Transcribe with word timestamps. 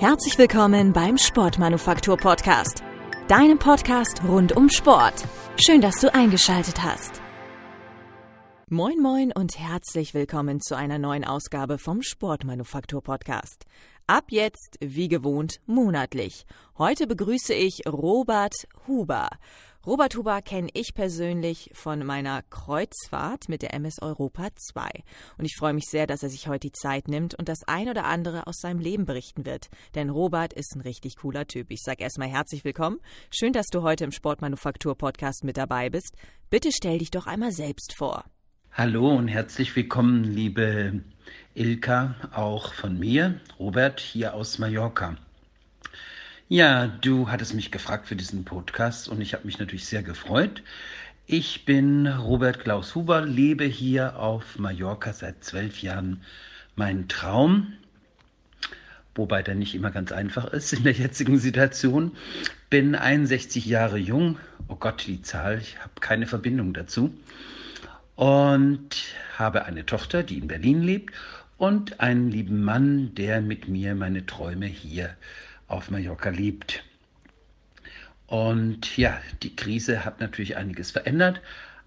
Herzlich 0.00 0.38
willkommen 0.38 0.92
beim 0.92 1.18
Sportmanufaktur 1.18 2.16
Podcast, 2.16 2.84
deinem 3.26 3.58
Podcast 3.58 4.22
rund 4.22 4.56
um 4.56 4.70
Sport. 4.70 5.24
Schön, 5.56 5.80
dass 5.80 5.96
du 5.96 6.14
eingeschaltet 6.14 6.84
hast. 6.84 7.20
Moin 8.68 9.00
moin 9.00 9.32
und 9.32 9.58
herzlich 9.58 10.14
willkommen 10.14 10.60
zu 10.60 10.76
einer 10.76 10.98
neuen 11.00 11.24
Ausgabe 11.24 11.78
vom 11.78 12.02
Sportmanufaktur 12.02 13.02
Podcast. 13.02 13.64
Ab 14.06 14.26
jetzt, 14.28 14.76
wie 14.78 15.08
gewohnt, 15.08 15.60
monatlich. 15.66 16.46
Heute 16.78 17.08
begrüße 17.08 17.52
ich 17.52 17.80
Robert 17.84 18.54
Huber. 18.86 19.30
Robert 19.88 20.16
Huber 20.16 20.42
kenne 20.42 20.68
ich 20.74 20.92
persönlich 20.94 21.70
von 21.72 22.04
meiner 22.04 22.42
Kreuzfahrt 22.50 23.48
mit 23.48 23.62
der 23.62 23.72
MS 23.72 24.02
Europa 24.02 24.48
2. 24.54 24.86
Und 25.38 25.46
ich 25.46 25.56
freue 25.56 25.72
mich 25.72 25.86
sehr, 25.86 26.06
dass 26.06 26.22
er 26.22 26.28
sich 26.28 26.46
heute 26.46 26.68
die 26.68 26.72
Zeit 26.72 27.08
nimmt 27.08 27.34
und 27.34 27.48
das 27.48 27.60
ein 27.66 27.88
oder 27.88 28.04
andere 28.04 28.46
aus 28.46 28.58
seinem 28.60 28.80
Leben 28.80 29.06
berichten 29.06 29.46
wird. 29.46 29.70
Denn 29.94 30.10
Robert 30.10 30.52
ist 30.52 30.76
ein 30.76 30.82
richtig 30.82 31.16
cooler 31.16 31.46
Typ. 31.46 31.70
Ich 31.70 31.80
sage 31.80 32.02
erstmal 32.02 32.28
herzlich 32.28 32.66
willkommen. 32.66 33.00
Schön, 33.30 33.54
dass 33.54 33.68
du 33.68 33.80
heute 33.80 34.04
im 34.04 34.12
Sportmanufaktur 34.12 34.94
Podcast 34.94 35.42
mit 35.42 35.56
dabei 35.56 35.88
bist. 35.88 36.14
Bitte 36.50 36.68
stell 36.70 36.98
dich 36.98 37.10
doch 37.10 37.26
einmal 37.26 37.52
selbst 37.52 37.94
vor. 37.96 38.26
Hallo 38.72 39.16
und 39.16 39.28
herzlich 39.28 39.74
willkommen, 39.74 40.22
liebe 40.22 41.00
Ilka, 41.54 42.14
auch 42.34 42.74
von 42.74 42.98
mir, 42.98 43.40
Robert, 43.58 44.00
hier 44.00 44.34
aus 44.34 44.58
Mallorca. 44.58 45.16
Ja, 46.50 46.86
du 46.86 47.30
hattest 47.30 47.52
mich 47.52 47.70
gefragt 47.70 48.06
für 48.06 48.16
diesen 48.16 48.46
Podcast 48.46 49.06
und 49.10 49.20
ich 49.20 49.34
habe 49.34 49.44
mich 49.44 49.58
natürlich 49.58 49.84
sehr 49.84 50.02
gefreut. 50.02 50.62
Ich 51.26 51.66
bin 51.66 52.06
Robert 52.06 52.60
Klaus 52.60 52.94
Huber, 52.94 53.26
lebe 53.26 53.64
hier 53.64 54.18
auf 54.18 54.58
Mallorca 54.58 55.12
seit 55.12 55.44
zwölf 55.44 55.82
Jahren. 55.82 56.22
Mein 56.74 57.06
Traum, 57.06 57.74
wobei 59.14 59.42
der 59.42 59.56
nicht 59.56 59.74
immer 59.74 59.90
ganz 59.90 60.10
einfach 60.10 60.46
ist 60.46 60.72
in 60.72 60.84
der 60.84 60.94
jetzigen 60.94 61.38
Situation, 61.38 62.12
bin 62.70 62.94
61 62.94 63.66
Jahre 63.66 63.98
jung. 63.98 64.38
Oh 64.68 64.76
Gott, 64.76 65.06
die 65.06 65.20
Zahl, 65.20 65.58
ich 65.58 65.78
habe 65.80 66.00
keine 66.00 66.26
Verbindung 66.26 66.72
dazu. 66.72 67.12
Und 68.16 68.88
habe 69.36 69.66
eine 69.66 69.84
Tochter, 69.84 70.22
die 70.22 70.38
in 70.38 70.48
Berlin 70.48 70.82
lebt 70.82 71.14
und 71.58 72.00
einen 72.00 72.30
lieben 72.30 72.64
Mann, 72.64 73.14
der 73.16 73.42
mit 73.42 73.68
mir 73.68 73.94
meine 73.94 74.24
Träume 74.24 74.64
hier 74.64 75.14
auf 75.68 75.90
Mallorca 75.90 76.30
lebt. 76.30 76.84
Und 78.26 78.96
ja, 78.96 79.20
die 79.42 79.54
Krise 79.56 80.04
hat 80.04 80.20
natürlich 80.20 80.56
einiges 80.56 80.90
verändert, 80.90 81.40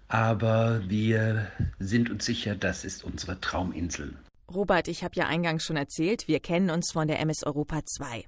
aber 0.08 0.82
wir 0.88 1.46
sind 1.78 2.10
uns 2.10 2.24
sicher, 2.24 2.56
das 2.56 2.84
ist 2.84 3.04
unsere 3.04 3.40
Trauminsel. 3.40 4.14
Robert, 4.52 4.88
ich 4.88 5.04
habe 5.04 5.14
ja 5.16 5.26
eingangs 5.26 5.64
schon 5.64 5.76
erzählt, 5.76 6.28
wir 6.28 6.40
kennen 6.40 6.70
uns 6.70 6.92
von 6.92 7.08
der 7.08 7.20
MS 7.20 7.44
Europa 7.44 7.80
2. 7.84 8.24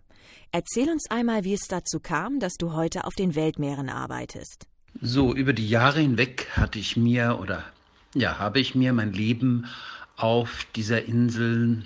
Erzähl 0.53 0.89
uns 0.89 1.11
einmal, 1.11 1.45
wie 1.45 1.55
es 1.55 1.67
dazu 1.69 2.01
kam, 2.01 2.39
dass 2.39 2.55
du 2.55 2.73
heute 2.73 3.05
auf 3.05 3.15
den 3.15 3.35
Weltmeeren 3.35 3.91
arbeitest. 3.91 4.67
So, 5.01 5.35
über 5.35 5.53
die 5.53 5.69
Jahre 5.69 6.01
hinweg 6.01 6.49
hatte 6.53 6.79
ich 6.79 6.97
mir 6.97 7.39
oder 7.41 7.65
ja, 8.15 8.39
habe 8.39 8.61
ich 8.61 8.75
mir 8.75 8.93
mein 8.93 9.13
Leben 9.13 9.67
auf 10.17 10.67
dieser 10.77 11.05
Insel 11.05 11.83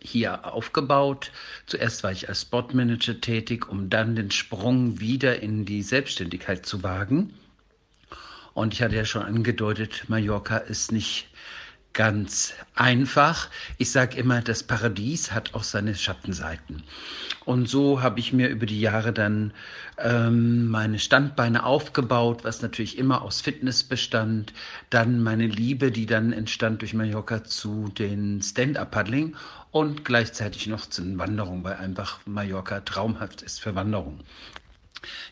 hier 0.00 0.52
aufgebaut. 0.52 1.32
Zuerst 1.66 2.02
war 2.02 2.12
ich 2.12 2.28
als 2.28 2.42
Spotmanager 2.42 3.20
tätig, 3.20 3.68
um 3.68 3.90
dann 3.90 4.16
den 4.16 4.30
Sprung 4.30 5.00
wieder 5.00 5.40
in 5.40 5.64
die 5.64 5.82
Selbstständigkeit 5.82 6.66
zu 6.66 6.82
wagen. 6.82 7.34
Und 8.54 8.72
ich 8.72 8.82
hatte 8.82 8.96
ja 8.96 9.04
schon 9.04 9.22
angedeutet, 9.22 10.04
Mallorca 10.08 10.56
ist 10.56 10.90
nicht 10.90 11.28
ganz 11.96 12.52
einfach. 12.74 13.48
Ich 13.78 13.90
sage 13.90 14.18
immer, 14.18 14.42
das 14.42 14.62
Paradies 14.62 15.32
hat 15.32 15.54
auch 15.54 15.64
seine 15.64 15.94
Schattenseiten. 15.94 16.82
Und 17.46 17.68
so 17.68 18.02
habe 18.02 18.20
ich 18.20 18.34
mir 18.34 18.48
über 18.48 18.66
die 18.66 18.80
Jahre 18.80 19.14
dann 19.14 19.52
ähm, 19.98 20.68
meine 20.68 20.98
Standbeine 20.98 21.64
aufgebaut, 21.64 22.44
was 22.44 22.60
natürlich 22.60 22.98
immer 22.98 23.22
aus 23.22 23.40
Fitness 23.40 23.82
bestand. 23.82 24.52
Dann 24.90 25.22
meine 25.22 25.46
Liebe, 25.46 25.90
die 25.90 26.06
dann 26.06 26.32
entstand 26.32 26.82
durch 26.82 26.92
Mallorca 26.92 27.42
zu 27.44 27.88
den 27.98 28.42
Stand-Up-Paddling 28.42 29.34
und 29.70 30.04
gleichzeitig 30.04 30.66
noch 30.66 30.86
zu 30.86 31.02
den 31.02 31.18
Wanderungen, 31.18 31.64
weil 31.64 31.76
einfach 31.76 32.20
Mallorca 32.26 32.80
traumhaft 32.80 33.40
ist 33.40 33.60
für 33.60 33.74
Wanderungen. 33.74 34.20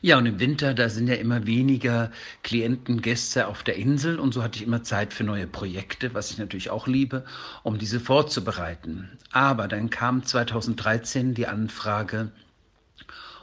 Ja, 0.02 0.18
und 0.18 0.26
im 0.26 0.40
Winter, 0.40 0.74
da 0.74 0.88
sind 0.88 1.08
ja 1.08 1.14
immer 1.14 1.46
weniger 1.46 2.10
Klienten, 2.42 3.00
Gäste 3.02 3.46
auf 3.48 3.62
der 3.62 3.76
Insel 3.76 4.18
und 4.18 4.34
so 4.34 4.42
hatte 4.42 4.58
ich 4.58 4.66
immer 4.66 4.82
Zeit 4.82 5.12
für 5.12 5.24
neue 5.24 5.46
Projekte, 5.46 6.14
was 6.14 6.30
ich 6.30 6.38
natürlich 6.38 6.70
auch 6.70 6.86
liebe, 6.86 7.24
um 7.62 7.78
diese 7.78 8.00
vorzubereiten. 8.00 9.10
Aber 9.32 9.68
dann 9.68 9.90
kam 9.90 10.24
2013 10.24 11.34
die 11.34 11.46
Anfrage, 11.46 12.30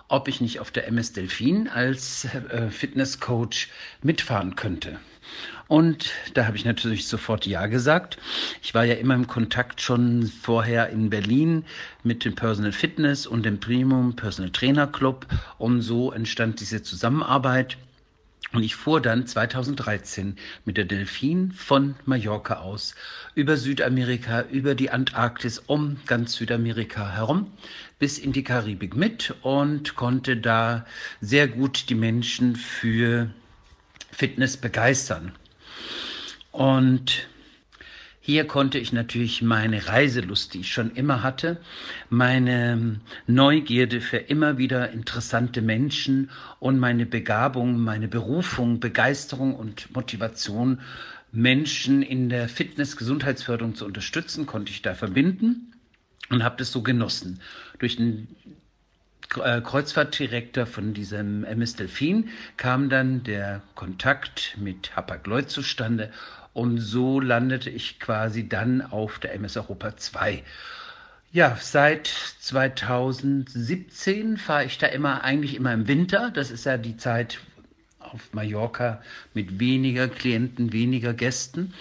ob 0.08 0.28
ich 0.28 0.42
nicht 0.42 0.60
auf 0.60 0.72
der 0.72 0.88
MS 0.88 1.14
Delfin 1.14 1.68
als 1.70 2.26
äh, 2.26 2.70
Fitnesscoach 2.70 3.68
mitfahren 4.02 4.56
könnte. 4.56 5.00
Und 5.72 6.12
da 6.34 6.48
habe 6.48 6.58
ich 6.58 6.66
natürlich 6.66 7.08
sofort 7.08 7.46
Ja 7.46 7.68
gesagt. 7.68 8.18
Ich 8.62 8.74
war 8.74 8.84
ja 8.84 8.96
immer 8.96 9.16
im 9.16 9.28
Kontakt 9.28 9.80
schon 9.80 10.28
vorher 10.28 10.90
in 10.90 11.10
Berlin 11.10 11.64
mit 12.04 12.26
dem 12.26 12.36
Personal 12.36 12.74
Fitness 12.74 13.26
und 13.26 13.46
dem 13.46 13.62
Premium 13.62 14.18
Personal 14.18 14.52
Trainer 14.52 14.86
Club. 14.86 15.28
Und 15.58 15.82
so 15.82 16.12
entstand 16.12 16.60
diese 16.60 16.84
Zusammenarbeit. 16.84 17.78
Und 18.52 18.64
ich 18.64 18.76
fuhr 18.76 19.00
dann 19.00 19.26
2013 19.26 20.36
mit 20.66 20.76
der 20.76 20.84
Delfin 20.84 21.54
von 21.54 21.96
Mallorca 22.04 22.56
aus 22.56 22.94
über 23.34 23.56
Südamerika, 23.56 24.42
über 24.52 24.76
die 24.76 24.90
Antarktis, 24.90 25.58
um 25.58 26.02
ganz 26.06 26.34
Südamerika 26.34 27.14
herum, 27.14 27.50
bis 27.98 28.18
in 28.18 28.34
die 28.34 28.44
Karibik 28.44 28.98
mit 28.98 29.36
und 29.42 29.96
konnte 29.96 30.36
da 30.36 30.86
sehr 31.22 31.48
gut 31.48 31.88
die 31.88 31.96
Menschen 31.96 32.58
für 32.58 33.30
Fitness 34.12 34.58
begeistern. 34.58 35.32
Und 36.52 37.28
hier 38.24 38.46
konnte 38.46 38.78
ich 38.78 38.94
natürlich 38.94 39.42
meine 39.42 39.88
Reiselust, 39.88 40.54
die 40.54 40.60
ich 40.60 40.72
schon 40.72 40.92
immer 40.92 41.24
hatte, 41.24 41.58
meine 42.10 43.00
Neugierde 43.26 44.00
für 44.00 44.18
immer 44.18 44.60
wieder 44.60 44.92
interessante 44.92 45.62
Menschen 45.64 46.30
und 46.60 46.78
meine 46.78 47.08
Begabung, 47.08 47.80
meine 47.80 48.08
Berufung, 48.08 48.80
Begeisterung 48.80 49.56
und 49.56 49.94
Motivation, 49.96 50.82
Menschen 51.32 52.04
in 52.04 52.30
der 52.30 52.48
Fitness-Gesundheitsförderung 52.48 53.74
zu 53.74 53.86
unterstützen, 53.86 54.46
konnte 54.46 54.72
ich 54.72 54.84
da 54.84 54.94
verbinden 54.94 55.74
und 56.30 56.44
habe 56.44 56.58
das 56.58 56.72
so 56.72 56.84
genossen. 56.84 57.40
Durch 57.80 57.96
den 57.96 58.28
Kreuzfahrtdirektor 59.32 60.66
von 60.66 60.94
diesem 60.94 61.46
MS 61.46 61.78
Delfin 61.78 62.30
kam 62.58 62.90
dann 62.90 63.24
der 63.24 63.62
Kontakt 63.76 64.58
mit 64.60 64.94
Hapag-Lloyd 64.96 65.50
zustande 65.50 66.12
und 66.54 66.80
so 66.80 67.22
landete 67.22 67.70
ich 67.70 68.02
quasi 68.02 68.50
dann 68.50 68.82
auf 68.82 69.20
der 69.20 69.34
MS 69.36 69.56
Europa 69.56 69.96
2. 69.96 70.44
Ja, 71.32 71.58
seit 71.62 72.08
2017 72.08 74.36
fahre 74.36 74.66
ich 74.66 74.78
da 74.78 74.88
immer, 74.88 75.24
eigentlich 75.24 75.56
immer 75.56 75.74
im 75.74 75.88
Winter. 75.88 76.30
Das 76.32 76.52
ist 76.52 76.66
ja 76.66 76.78
die 76.78 76.98
Zeit 76.98 77.40
auf 78.00 78.34
Mallorca 78.34 79.02
mit 79.34 79.62
weniger 79.62 80.10
Klienten, 80.10 80.74
weniger 80.74 81.14
Gästen. 81.14 81.74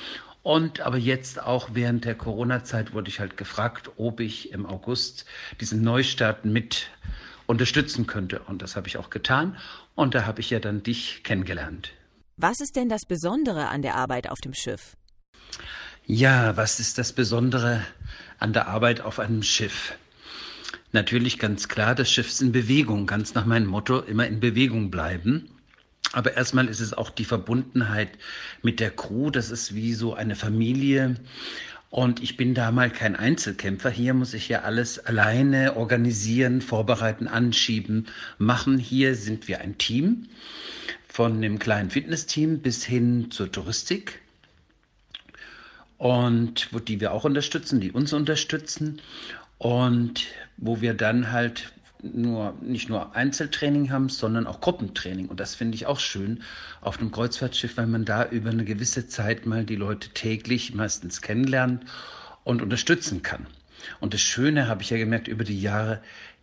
Und 0.45 0.83
aber 0.83 0.99
jetzt 0.99 1.43
auch 1.43 1.71
während 1.73 2.05
der 2.05 2.15
Corona-Zeit 2.15 2.95
wurde 2.95 3.09
ich 3.09 3.19
halt 3.19 3.37
gefragt, 3.37 3.91
ob 3.97 4.21
ich 4.21 4.53
im 4.53 4.67
August 4.67 5.27
diesen 5.61 5.83
Neustart 5.83 6.45
mit 6.45 6.91
unterstützen 7.51 8.07
könnte. 8.07 8.41
Und 8.41 8.63
das 8.63 8.77
habe 8.77 8.89
ich 8.89 8.97
auch 8.97 9.11
getan. 9.11 9.57
Und 9.95 10.15
da 10.15 10.25
habe 10.25 10.41
ich 10.41 10.51
ja 10.51 10.61
dann 10.61 10.83
dich 10.83 11.23
kennengelernt. 11.25 11.93
Was 12.37 12.61
ist 12.61 12.77
denn 12.77 12.89
das 12.89 13.03
Besondere 13.07 13.69
an 13.69 13.83
der 13.83 13.97
Arbeit 13.97 14.31
auf 14.31 14.41
dem 14.41 14.55
Schiff? 14.55 14.97
Ja, 16.07 16.57
was 16.57 16.81
ist 16.81 16.97
das 16.97 17.13
Besondere 17.13 17.85
an 18.39 18.53
der 18.53 18.69
Arbeit 18.69 19.03
auf 19.03 19.19
einem 19.19 19.43
Schiff? 19.43 19.93
Natürlich 20.93 21.39
ganz 21.39 21.69
klar, 21.69 21.95
das 21.95 22.11
Schiff 22.11 22.29
ist 22.29 22.41
in 22.41 22.53
Bewegung, 22.53 23.07
ganz 23.07 23.35
nach 23.35 23.45
meinem 23.45 23.67
Motto, 23.67 24.01
immer 24.01 24.27
in 24.27 24.41
Bewegung 24.41 24.91
bleiben. 24.91 25.51
Aber 26.13 26.37
erstmal 26.37 26.69
ist 26.69 26.81
es 26.81 26.93
auch 26.93 27.11
die 27.11 27.25
Verbundenheit 27.25 28.11
mit 28.63 28.81
der 28.81 28.91
Crew. 28.91 29.31
Das 29.31 29.51
ist 29.51 29.75
wie 29.75 29.93
so 29.93 30.15
eine 30.15 30.35
Familie. 30.35 31.17
Und 31.91 32.23
ich 32.23 32.37
bin 32.37 32.55
da 32.55 32.71
mal 32.71 32.89
kein 32.89 33.17
Einzelkämpfer. 33.17 33.91
Hier 33.91 34.15
muss 34.15 34.33
ich 34.33 34.49
ja 34.49 34.63
alles 34.63 35.01
alleine 35.01 35.77
organisieren, 35.77 36.61
vorbereiten, 36.61 37.27
anschieben, 37.27 38.07
machen. 38.39 38.79
Hier 38.79 39.17
sind 39.17 39.49
wir 39.49 39.61
ein 39.61 39.77
Team 39.77 40.29
von 41.09 41.43
dem 41.43 41.59
kleinen 41.59 41.91
Fitnessteam 41.91 42.61
bis 42.61 42.85
hin 42.85 43.33
zur 43.33 43.51
Touristik 43.51 44.21
und 45.99 46.69
wo 46.73 46.79
die 46.79 47.01
wir 47.01 47.13
auch 47.13 47.25
unterstützen, 47.25 47.81
die 47.81 47.91
uns 47.91 48.13
unterstützen 48.13 49.03
und 49.59 50.29
wo 50.57 50.81
wir 50.81 50.95
dann 50.95 51.33
halt 51.33 51.73
nur 52.03 52.55
nicht 52.61 52.89
nur 52.89 53.15
Einzeltraining 53.15 53.91
haben, 53.91 54.09
sondern 54.09 54.47
auch 54.47 54.61
Gruppentraining 54.61 55.29
und 55.29 55.41
das 55.41 55.55
finde 55.55 55.75
ich 55.75 55.87
auch 55.87 56.01
schön 56.01 56.43
auf 56.81 56.99
einem 56.99 57.11
Kreuzfahrtschiff, 57.11 57.77
weil 57.77 57.87
man 57.87 58.05
da 58.05 58.29
über 58.29 58.51
eine 58.51 58.65
gewisse 58.65 59.07
Zeit 59.07 59.47
mal 59.47 59.65
die 59.65 59.77
Leute 59.77 60.11
täglich 60.11 60.75
meistens 60.75 61.23
kennenlernt 61.23 61.85
und 62.45 62.63
unterstützen 62.63 63.23
kann. 63.23 63.47
Und 64.01 64.15
das 64.15 64.21
Schöne 64.21 64.69
habe 64.69 64.83
ich 64.83 64.91
ja 64.91 64.99
gemerkt 64.99 65.29
über 65.29 65.45
die 65.45 65.61
Jahre, 65.61 66.01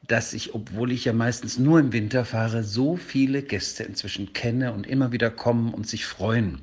dass 0.08 0.34
ich, 0.34 0.54
obwohl 0.54 0.92
ich 0.92 1.06
ja 1.06 1.14
meistens 1.14 1.58
nur 1.58 1.80
im 1.80 1.92
Winter 1.92 2.26
fahre, 2.26 2.64
so 2.64 2.96
viele 2.96 3.42
Gäste 3.42 3.84
inzwischen 3.84 4.34
kenne 4.34 4.74
und 4.74 4.88
immer 4.88 5.12
wieder 5.12 5.30
kommen 5.30 5.74
und 5.74 5.88
sich 5.88 6.06
freuen. 6.06 6.62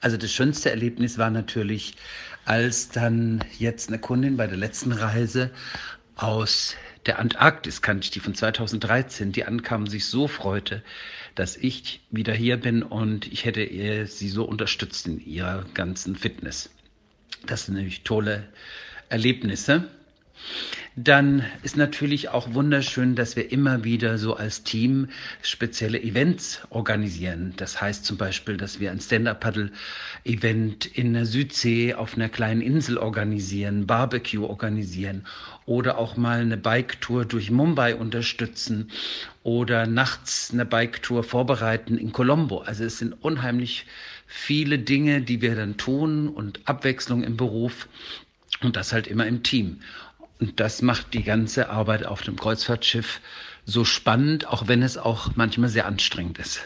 Also 0.00 0.16
das 0.16 0.30
schönste 0.30 0.70
Erlebnis 0.70 1.18
war 1.18 1.30
natürlich, 1.30 1.96
als 2.44 2.90
dann 2.90 3.42
jetzt 3.58 3.88
eine 3.88 3.98
Kundin 3.98 4.36
bei 4.36 4.46
der 4.46 4.58
letzten 4.58 4.92
Reise 4.92 5.50
aus 6.16 6.76
der 7.06 7.18
Antarktis, 7.18 7.82
kannte 7.82 8.04
ich 8.04 8.10
die 8.10 8.20
von 8.20 8.34
2013, 8.34 9.32
die 9.32 9.44
ankam 9.44 9.86
sich 9.86 10.06
so 10.06 10.28
freute, 10.28 10.82
dass 11.34 11.56
ich 11.56 12.00
wieder 12.10 12.32
hier 12.32 12.56
bin 12.56 12.82
und 12.82 13.30
ich 13.30 13.44
hätte 13.44 13.62
ihr, 13.62 14.06
sie 14.06 14.28
so 14.28 14.44
unterstützt 14.44 15.06
in 15.06 15.24
ihrer 15.24 15.64
ganzen 15.74 16.16
Fitness. 16.16 16.70
Das 17.46 17.66
sind 17.66 17.74
nämlich 17.74 18.02
tolle 18.02 18.48
Erlebnisse. 19.08 19.88
Dann 20.96 21.44
ist 21.64 21.76
natürlich 21.76 22.28
auch 22.28 22.54
wunderschön, 22.54 23.16
dass 23.16 23.34
wir 23.34 23.50
immer 23.50 23.82
wieder 23.82 24.16
so 24.16 24.36
als 24.36 24.62
Team 24.62 25.08
spezielle 25.42 26.00
Events 26.00 26.62
organisieren. 26.70 27.52
Das 27.56 27.80
heißt 27.80 28.04
zum 28.04 28.16
Beispiel, 28.16 28.56
dass 28.56 28.78
wir 28.78 28.92
ein 28.92 29.00
Stand-Up-Paddle-Event 29.00 30.86
in 30.86 31.14
der 31.14 31.26
Südsee 31.26 31.94
auf 31.94 32.14
einer 32.14 32.28
kleinen 32.28 32.60
Insel 32.60 32.98
organisieren, 32.98 33.86
Barbecue 33.86 34.44
organisieren 34.46 35.26
oder 35.66 35.98
auch 35.98 36.16
mal 36.16 36.40
eine 36.40 36.56
Bike-Tour 36.56 37.24
durch 37.24 37.50
Mumbai 37.50 37.96
unterstützen 37.96 38.90
oder 39.42 39.86
nachts 39.86 40.50
eine 40.52 40.64
Bike-Tour 40.64 41.24
vorbereiten 41.24 41.98
in 41.98 42.12
Colombo. 42.12 42.58
Also 42.58 42.84
es 42.84 42.98
sind 42.98 43.14
unheimlich 43.14 43.86
viele 44.26 44.78
Dinge, 44.78 45.22
die 45.22 45.40
wir 45.40 45.56
dann 45.56 45.76
tun 45.76 46.28
und 46.28 46.60
Abwechslung 46.66 47.24
im 47.24 47.36
Beruf 47.36 47.88
und 48.62 48.76
das 48.76 48.92
halt 48.92 49.06
immer 49.06 49.26
im 49.26 49.42
Team. 49.42 49.80
Und 50.44 50.60
das 50.60 50.82
macht 50.82 51.14
die 51.14 51.22
ganze 51.22 51.70
Arbeit 51.70 52.04
auf 52.04 52.20
dem 52.20 52.36
Kreuzfahrtschiff 52.36 53.22
so 53.64 53.86
spannend, 53.86 54.46
auch 54.46 54.68
wenn 54.68 54.82
es 54.82 54.98
auch 54.98 55.36
manchmal 55.36 55.70
sehr 55.70 55.86
anstrengend 55.86 56.38
ist. 56.38 56.60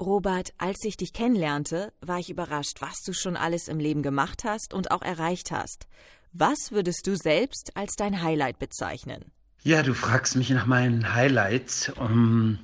Robert, 0.00 0.54
als 0.56 0.82
ich 0.84 0.96
dich 0.96 1.12
kennenlernte, 1.12 1.92
war 2.00 2.18
ich 2.18 2.30
überrascht, 2.30 2.80
was 2.80 3.02
du 3.02 3.12
schon 3.12 3.36
alles 3.36 3.68
im 3.68 3.78
Leben 3.78 4.02
gemacht 4.02 4.44
hast 4.44 4.72
und 4.72 4.90
auch 4.90 5.02
erreicht 5.02 5.50
hast. 5.50 5.88
Was 6.32 6.72
würdest 6.72 7.06
du 7.06 7.14
selbst 7.14 7.76
als 7.76 7.96
dein 7.96 8.22
Highlight 8.22 8.58
bezeichnen? 8.58 9.30
Ja, 9.62 9.82
du 9.82 9.92
fragst 9.92 10.34
mich 10.34 10.48
nach 10.48 10.64
meinen 10.64 11.12
Highlights. 11.12 11.90
Um, 11.90 12.60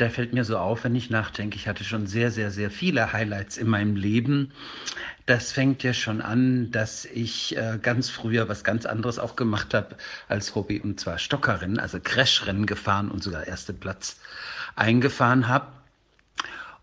da 0.00 0.08
fällt 0.08 0.32
mir 0.32 0.44
so 0.44 0.56
auf, 0.56 0.84
wenn 0.84 0.94
ich 0.94 1.10
nachdenke, 1.10 1.56
ich 1.56 1.68
hatte 1.68 1.84
schon 1.84 2.06
sehr, 2.06 2.30
sehr, 2.30 2.50
sehr 2.50 2.70
viele 2.70 3.12
Highlights 3.12 3.58
in 3.58 3.68
meinem 3.68 3.96
Leben. 3.96 4.52
Das 5.26 5.52
fängt 5.52 5.82
ja 5.82 5.92
schon 5.92 6.22
an, 6.22 6.70
dass 6.70 7.04
ich 7.04 7.56
äh, 7.56 7.78
ganz 7.80 8.08
früher 8.08 8.48
was 8.48 8.64
ganz 8.64 8.86
anderes 8.86 9.18
auch 9.18 9.36
gemacht 9.36 9.74
habe 9.74 9.96
als 10.28 10.54
Hobby, 10.54 10.80
und 10.80 10.98
zwar 10.98 11.18
Stockerrennen, 11.18 11.78
also 11.78 12.00
Crashrennen 12.02 12.64
gefahren 12.64 13.10
und 13.10 13.22
sogar 13.22 13.46
erste 13.46 13.74
Platz 13.74 14.18
eingefahren 14.74 15.48
habe. 15.48 15.66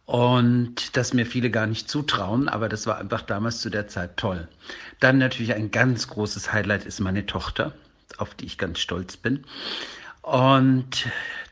Und 0.05 0.95
das 0.95 1.13
mir 1.13 1.25
viele 1.25 1.49
gar 1.49 1.65
nicht 1.65 1.89
zutrauen, 1.89 2.47
aber 2.47 2.69
das 2.69 2.85
war 2.85 2.97
einfach 2.99 3.23
damals 3.23 3.59
zu 3.61 3.69
der 3.69 3.87
Zeit 3.87 4.15
toll. 4.15 4.47
Dann 4.99 5.17
natürlich 5.17 5.53
ein 5.53 5.71
ganz 5.71 6.07
großes 6.07 6.53
Highlight 6.53 6.85
ist 6.85 6.99
meine 6.99 7.25
Tochter, 7.25 7.73
auf 8.17 8.35
die 8.35 8.45
ich 8.45 8.57
ganz 8.57 8.79
stolz 8.79 9.17
bin. 9.17 9.43
Und 10.21 11.07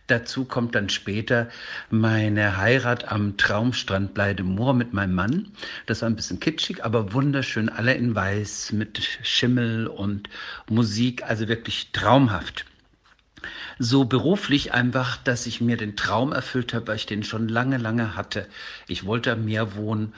Dazu 0.07 0.45
kommt 0.45 0.75
dann 0.75 0.89
später 0.89 1.49
meine 1.89 2.57
Heirat 2.57 3.11
am 3.11 3.37
Traumstrand 3.37 4.13
Bleidemur 4.13 4.73
mit 4.73 4.93
meinem 4.93 5.15
Mann. 5.15 5.51
Das 5.87 6.01
war 6.01 6.09
ein 6.09 6.15
bisschen 6.15 6.39
kitschig, 6.39 6.85
aber 6.85 7.13
wunderschön, 7.13 7.69
alle 7.69 7.95
in 7.95 8.13
weiß 8.13 8.71
mit 8.73 8.99
Schimmel 9.23 9.87
und 9.87 10.29
Musik, 10.69 11.23
also 11.23 11.47
wirklich 11.47 11.91
traumhaft. 11.91 12.65
So 13.79 14.05
beruflich 14.05 14.73
einfach, 14.73 15.17
dass 15.17 15.47
ich 15.47 15.59
mir 15.59 15.77
den 15.77 15.95
Traum 15.95 16.33
erfüllt 16.33 16.73
habe, 16.73 16.87
weil 16.87 16.95
ich 16.97 17.07
den 17.07 17.23
schon 17.23 17.47
lange, 17.47 17.77
lange 17.77 18.15
hatte. 18.15 18.47
Ich 18.87 19.05
wollte 19.05 19.31
am 19.31 19.45
Meer 19.45 19.75
wohnen 19.75 20.13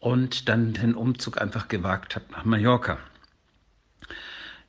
und 0.00 0.48
dann 0.50 0.74
den 0.74 0.94
Umzug 0.94 1.40
einfach 1.40 1.68
gewagt 1.68 2.14
habe 2.14 2.26
nach 2.32 2.44
Mallorca. 2.44 2.98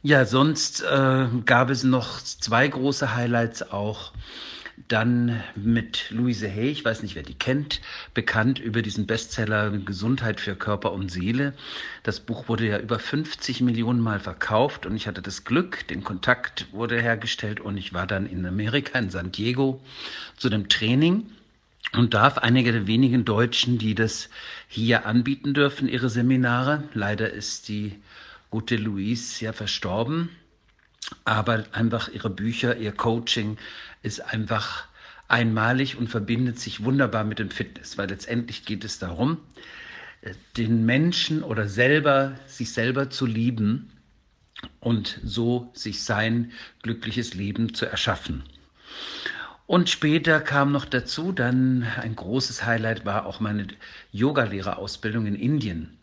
Ja, 0.03 0.25
sonst 0.25 0.81
äh, 0.81 1.27
gab 1.45 1.69
es 1.69 1.83
noch 1.83 2.21
zwei 2.21 2.67
große 2.67 3.13
Highlights 3.15 3.71
auch. 3.71 4.13
Dann 4.87 5.43
mit 5.55 6.11
Louise 6.11 6.49
Hay, 6.49 6.69
ich 6.69 6.85
weiß 6.85 7.03
nicht, 7.03 7.15
wer 7.15 7.23
die 7.23 7.33
kennt, 7.33 7.81
bekannt 8.13 8.59
über 8.59 8.81
diesen 8.81 9.05
Bestseller 9.05 9.69
Gesundheit 9.69 10.39
für 10.39 10.55
Körper 10.55 10.93
und 10.93 11.11
Seele. 11.11 11.53
Das 12.03 12.19
Buch 12.19 12.47
wurde 12.47 12.67
ja 12.67 12.79
über 12.79 12.97
50 12.97 13.61
Millionen 13.61 13.99
Mal 13.99 14.19
verkauft 14.19 14.85
und 14.85 14.95
ich 14.95 15.07
hatte 15.07 15.21
das 15.21 15.43
Glück, 15.43 15.87
den 15.87 16.03
Kontakt 16.03 16.67
wurde 16.71 17.01
hergestellt 17.01 17.59
und 17.59 17.77
ich 17.77 17.93
war 17.93 18.07
dann 18.07 18.25
in 18.25 18.45
Amerika, 18.45 18.97
in 18.97 19.09
San 19.09 19.31
Diego, 19.31 19.81
zu 20.37 20.49
dem 20.49 20.69
Training 20.69 21.29
und 21.93 22.13
darf 22.13 22.37
einige 22.37 22.71
der 22.71 22.87
wenigen 22.87 23.25
Deutschen, 23.25 23.77
die 23.77 23.95
das 23.95 24.29
hier 24.67 25.05
anbieten 25.05 25.53
dürfen, 25.53 25.89
ihre 25.89 26.09
Seminare. 26.09 26.83
Leider 26.93 27.31
ist 27.31 27.67
die 27.67 27.99
gute 28.49 28.77
Louise 28.77 29.43
ja 29.43 29.53
verstorben 29.53 30.29
aber 31.25 31.65
einfach 31.71 32.09
ihre 32.09 32.29
Bücher, 32.29 32.77
ihr 32.77 32.91
Coaching 32.91 33.57
ist 34.01 34.21
einfach 34.21 34.85
einmalig 35.27 35.97
und 35.97 36.09
verbindet 36.09 36.59
sich 36.59 36.83
wunderbar 36.83 37.23
mit 37.23 37.39
dem 37.39 37.51
Fitness, 37.51 37.97
weil 37.97 38.09
letztendlich 38.09 38.65
geht 38.65 38.83
es 38.83 38.99
darum, 38.99 39.37
den 40.57 40.85
Menschen 40.85 41.43
oder 41.43 41.67
selber, 41.67 42.35
sich 42.45 42.73
selber 42.73 43.09
zu 43.09 43.25
lieben 43.25 43.91
und 44.79 45.19
so 45.23 45.71
sich 45.73 46.03
sein 46.03 46.51
glückliches 46.83 47.33
Leben 47.33 47.73
zu 47.73 47.85
erschaffen. 47.85 48.43
Und 49.65 49.89
später 49.89 50.41
kam 50.41 50.71
noch 50.71 50.85
dazu, 50.85 51.31
dann 51.31 51.83
ein 51.83 52.15
großes 52.15 52.65
Highlight 52.65 53.05
war 53.05 53.25
auch 53.25 53.39
meine 53.39 53.67
Yogalehrerausbildung 54.11 55.25
in 55.25 55.35
Indien. 55.35 55.97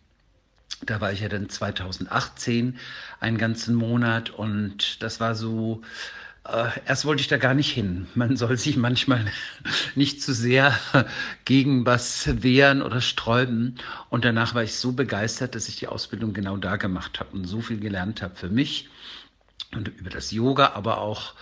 Da 0.82 1.00
war 1.00 1.12
ich 1.12 1.20
ja 1.20 1.28
dann 1.28 1.48
2018 1.48 2.78
einen 3.20 3.38
ganzen 3.38 3.74
Monat 3.74 4.30
und 4.30 5.02
das 5.02 5.18
war 5.20 5.34
so, 5.34 5.82
äh, 6.46 6.68
erst 6.86 7.04
wollte 7.04 7.20
ich 7.20 7.28
da 7.28 7.36
gar 7.36 7.54
nicht 7.54 7.70
hin. 7.72 8.06
Man 8.14 8.36
soll 8.36 8.56
sich 8.56 8.76
manchmal 8.76 9.26
nicht 9.96 10.22
zu 10.22 10.32
sehr 10.32 10.78
gegen 11.44 11.84
was 11.84 12.42
wehren 12.42 12.82
oder 12.82 13.00
sträuben. 13.00 13.76
Und 14.10 14.24
danach 14.24 14.54
war 14.54 14.62
ich 14.62 14.76
so 14.76 14.92
begeistert, 14.92 15.54
dass 15.54 15.68
ich 15.68 15.76
die 15.76 15.88
Ausbildung 15.88 16.32
genau 16.32 16.56
da 16.56 16.76
gemacht 16.76 17.20
habe 17.20 17.36
und 17.36 17.44
so 17.44 17.60
viel 17.60 17.80
gelernt 17.80 18.22
habe 18.22 18.36
für 18.36 18.48
mich 18.48 18.88
und 19.74 19.88
über 19.88 20.10
das 20.10 20.30
Yoga, 20.30 20.72
aber 20.74 20.98
auch 20.98 21.34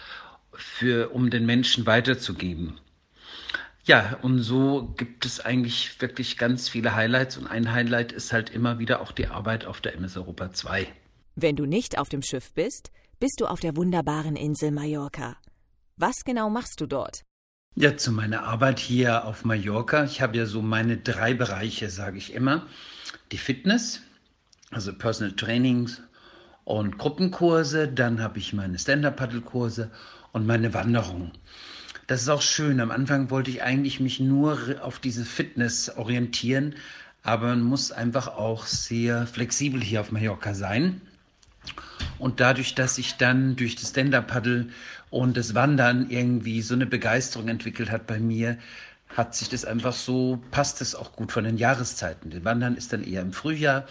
für, 0.55 1.11
um 1.11 1.31
den 1.31 1.47
Menschen 1.47 1.87
weiterzugeben. 1.87 2.79
Ja, 3.87 4.19
und 4.23 4.43
so 4.43 4.93
gibt 4.97 5.25
es 5.25 5.39
eigentlich 5.39 6.01
wirklich 6.01 6.37
ganz 6.39 6.69
viele 6.69 6.97
Highlights 6.97 7.37
und 7.37 7.47
ein 7.47 7.73
Highlight 7.73 8.11
ist 8.11 8.33
halt 8.33 8.51
immer 8.51 8.81
wieder 8.81 9.01
auch 9.01 9.13
die 9.13 9.29
Arbeit 9.29 9.65
auf 9.65 9.81
der 9.81 9.95
MS 9.95 10.17
Europa 10.17 10.53
2. 10.53 10.89
Wenn 11.37 11.55
du 11.55 11.67
nicht 11.67 11.97
auf 11.97 12.09
dem 12.09 12.21
Schiff 12.21 12.53
bist, 12.53 12.91
bist 13.21 13.41
du 13.41 13.47
auf 13.47 13.61
der 13.61 13.77
wunderbaren 13.77 14.35
Insel 14.35 14.73
Mallorca. 14.73 15.37
Was 15.97 16.25
genau 16.25 16.51
machst 16.51 16.81
du 16.81 16.87
dort? 16.87 17.23
Ja, 17.77 17.97
zu 17.97 18.11
meiner 18.11 18.43
Arbeit 18.43 18.81
hier 18.81 19.25
auf 19.25 19.45
Mallorca. 19.45 20.03
Ich 20.03 20.21
habe 20.21 20.37
ja 20.37 20.47
so 20.47 20.63
meine 20.63 20.97
drei 20.97 21.35
Bereiche, 21.35 21.89
sage 21.89 22.19
ich 22.19 22.35
immer. 22.35 22.67
Die 23.31 23.39
Fitness, 23.39 24.01
also 24.73 24.93
Personal 24.95 25.37
Trainings 25.37 26.03
und 26.65 26.99
Gruppenkurse. 26.99 27.87
Dann 27.87 28.21
habe 28.21 28.39
ich 28.39 28.53
meine 28.53 28.81
Stand-Up-Paddle-Kurse 28.81 29.93
und 30.33 30.45
meine 30.45 30.75
Wanderung. 30.75 31.31
Das 32.07 32.23
ist 32.23 32.29
auch 32.29 32.43
schön. 32.43 32.81
Am 32.81 32.93
Anfang 32.93 33.31
wollte 33.31 33.51
ich 33.51 33.63
eigentlich 33.63 33.99
mich 33.99 34.21
nur 34.21 34.77
auf 34.81 35.01
diese 35.01 35.25
Fitness 35.25 35.91
orientieren, 35.97 36.77
aber 37.25 37.49
man 37.49 37.63
muss 37.63 37.91
einfach 37.91 38.29
auch 38.29 38.67
sehr 38.67 39.27
flexibel 39.27 39.81
hier 39.83 40.01
auf 40.01 40.13
Mallorca 40.13 40.55
sein. 40.55 41.01
Und 42.19 42.39
dadurch, 42.39 42.77
dass 42.77 42.99
ich 42.99 43.17
dann 43.17 43.57
durch 43.57 43.75
das 43.75 43.91
Stand-Up-Paddle 43.91 44.69
und 45.11 45.37
das 45.37 45.55
Wandern 45.55 46.09
irgendwie 46.09 46.63
so 46.63 46.75
eine 46.75 46.87
Begeisterung 46.87 47.49
entwickelt 47.49 47.91
hat 47.91 48.07
bei 48.07 48.21
mir, 48.21 48.57
hat 49.09 49.35
sich 49.35 49.49
das 49.49 49.65
einfach 49.65 49.93
so, 49.93 50.41
passt 50.53 50.81
es 50.81 50.95
auch 50.95 51.13
gut 51.13 51.33
von 51.33 51.45
den 51.45 51.57
Jahreszeiten. 51.57 52.31
Das 52.31 52.45
Wandern 52.45 52.77
ist 52.77 52.93
dann 52.93 53.03
eher 53.03 53.23
im 53.23 53.33
Frühjahr, 53.33 53.87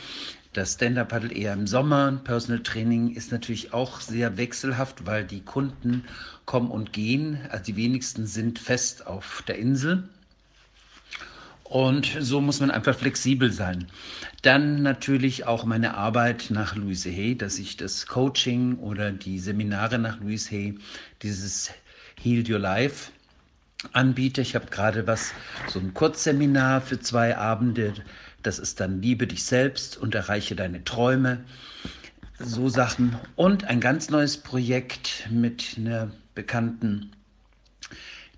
das 0.55 0.73
Stand-Up-Paddle 0.73 1.33
eher 1.33 1.53
im 1.53 1.67
Sommer. 1.67 2.19
Personal 2.23 2.63
Training 2.63 3.13
ist 3.13 3.31
natürlich 3.31 3.73
auch 3.73 3.99
sehr 3.99 4.37
wechselhaft, 4.37 5.05
weil 5.05 5.25
die 5.25 5.41
Kunden 5.41 6.05
kommen 6.45 6.71
und 6.71 6.93
gehen. 6.93 7.39
Also 7.49 7.65
die 7.65 7.75
wenigsten 7.75 8.25
sind 8.25 8.57
fest 8.59 9.05
auf 9.05 9.43
der 9.47 9.57
Insel. 9.57 10.07
Und 11.65 12.15
so 12.19 12.41
muss 12.41 12.59
man 12.59 12.71
einfach 12.71 12.95
flexibel 12.95 13.51
sein. 13.51 13.87
Dann 14.43 14.83
natürlich 14.83 15.45
auch 15.45 15.65
meine 15.65 15.95
Arbeit 15.95 16.47
nach 16.49 16.75
Louise 16.75 17.09
Hay, 17.09 17.35
dass 17.35 17.59
ich 17.59 17.75
das 17.75 18.05
Coaching 18.05 18.77
oder 18.77 19.11
die 19.11 19.39
Seminare 19.39 19.97
nach 19.97 20.19
Louise 20.19 20.51
Hay, 20.51 20.77
dieses 21.21 21.71
Heal 22.21 22.49
Your 22.49 22.59
Life 22.59 23.11
anbiete. 23.93 24.41
Ich 24.41 24.55
habe 24.55 24.67
gerade 24.67 25.07
was, 25.07 25.33
so 25.67 25.79
ein 25.79 25.93
Kurzseminar 25.93 26.81
für 26.81 26.99
zwei 26.99 27.35
Abende 27.35 27.93
das 28.45 28.59
ist 28.59 28.79
dann 28.79 29.01
Liebe 29.01 29.27
dich 29.27 29.43
selbst 29.43 29.97
und 29.97 30.13
erreiche 30.15 30.55
deine 30.55 30.83
Träume. 30.83 31.43
so 32.39 32.69
Sachen. 32.69 33.15
Und 33.35 33.63
ein 33.63 33.79
ganz 33.79 34.09
neues 34.09 34.37
Projekt 34.37 35.27
mit 35.31 35.75
einer 35.77 36.11
bekannten, 36.33 37.11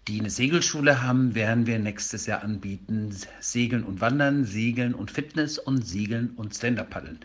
die 0.08 0.20
eine 0.20 0.30
Segelschule 0.30 1.02
haben, 1.02 1.36
werden 1.36 1.66
wir 1.68 1.80
nächstes 1.80 2.28
Jahr 2.28 2.44
anbieten. 2.44 3.14
Segeln 3.40 3.84
und 3.84 4.00
Wandern, 4.00 4.46
Segeln 4.46 4.94
und 4.94 5.12
Fitness 5.12 5.58
und 5.58 5.86
Segeln 5.86 6.30
und 6.38 6.56
Stand-Up-Paddeln. 6.56 7.20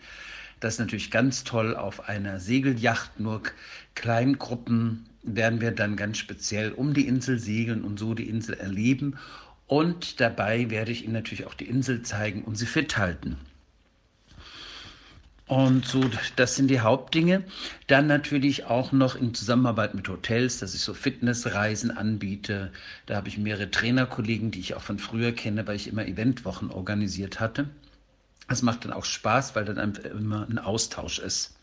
Das 0.59 0.75
ist 0.75 0.79
natürlich 0.79 1.11
ganz 1.11 1.43
toll 1.43 1.75
auf 1.75 2.09
einer 2.09 2.39
Segelyacht, 2.39 3.19
nur 3.19 3.43
Kleingruppen 3.95 5.05
werden 5.23 5.61
wir 5.61 5.71
dann 5.71 5.95
ganz 5.95 6.17
speziell 6.17 6.71
um 6.71 6.93
die 6.93 7.07
Insel 7.07 7.39
segeln 7.39 7.83
und 7.83 7.99
so 7.99 8.13
die 8.13 8.29
Insel 8.29 8.55
erleben. 8.55 9.17
Und 9.67 10.19
dabei 10.19 10.69
werde 10.69 10.91
ich 10.91 11.03
Ihnen 11.03 11.13
natürlich 11.13 11.45
auch 11.45 11.53
die 11.53 11.67
Insel 11.67 12.01
zeigen 12.03 12.43
und 12.43 12.55
sie 12.55 12.65
fit 12.65 12.97
halten. 12.97 13.37
Und 15.47 15.85
so, 15.85 16.09
das 16.35 16.55
sind 16.55 16.69
die 16.69 16.79
Hauptdinge. 16.79 17.43
Dann 17.87 18.07
natürlich 18.07 18.65
auch 18.65 18.91
noch 18.91 19.15
in 19.15 19.33
Zusammenarbeit 19.33 19.93
mit 19.93 20.07
Hotels, 20.07 20.59
dass 20.59 20.73
ich 20.73 20.81
so 20.81 20.93
Fitnessreisen 20.93 21.91
anbiete. 21.91 22.71
Da 23.05 23.15
habe 23.15 23.27
ich 23.27 23.37
mehrere 23.37 23.69
Trainerkollegen, 23.69 24.51
die 24.51 24.61
ich 24.61 24.73
auch 24.73 24.81
von 24.81 24.99
früher 24.99 25.31
kenne, 25.31 25.67
weil 25.67 25.75
ich 25.75 25.87
immer 25.87 26.05
Eventwochen 26.05 26.71
organisiert 26.71 27.39
hatte. 27.39 27.69
Das 28.47 28.61
macht 28.61 28.85
dann 28.85 28.93
auch 28.93 29.05
Spaß, 29.05 29.55
weil 29.55 29.65
dann 29.65 29.95
immer 29.95 30.47
ein 30.49 30.59
Austausch 30.59 31.19
ist. 31.19 31.55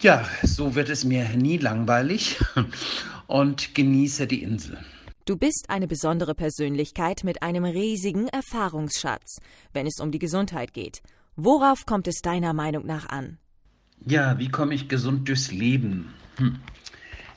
Ja, 0.00 0.28
so 0.42 0.74
wird 0.74 0.88
es 0.88 1.04
mir 1.04 1.28
nie 1.30 1.58
langweilig 1.58 2.38
und 3.26 3.74
genieße 3.74 4.26
die 4.26 4.42
Insel. 4.42 4.78
Du 5.26 5.38
bist 5.38 5.70
eine 5.70 5.86
besondere 5.86 6.34
Persönlichkeit 6.34 7.24
mit 7.24 7.42
einem 7.42 7.64
riesigen 7.64 8.28
Erfahrungsschatz, 8.28 9.38
wenn 9.72 9.86
es 9.86 9.98
um 9.98 10.10
die 10.10 10.18
Gesundheit 10.18 10.74
geht. 10.74 11.00
Worauf 11.34 11.86
kommt 11.86 12.06
es 12.08 12.20
deiner 12.20 12.52
Meinung 12.52 12.84
nach 12.84 13.08
an? 13.08 13.38
Ja, 14.04 14.38
wie 14.38 14.50
komme 14.50 14.74
ich 14.74 14.86
gesund 14.86 15.26
durchs 15.26 15.50
Leben? 15.50 16.12
Hm. 16.36 16.56